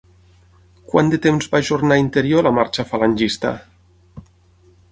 [0.93, 3.55] Quant de temps va ajornar interior la marxa falangista?